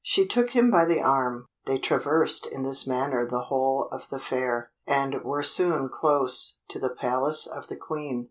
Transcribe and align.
She 0.03 0.25
took 0.25 0.49
him 0.55 0.71
by 0.71 0.85
the 0.85 0.99
arm. 0.99 1.45
They 1.67 1.77
traversed 1.77 2.47
in 2.47 2.63
this 2.63 2.87
manner 2.87 3.23
the 3.23 3.43
whole 3.43 3.87
of 3.91 4.09
the 4.09 4.17
Fair, 4.17 4.71
and 4.87 5.23
were 5.23 5.43
soon 5.43 5.89
close 5.89 6.57
to 6.69 6.79
the 6.79 6.89
palace 6.95 7.45
of 7.45 7.67
the 7.67 7.77
Queen. 7.77 8.19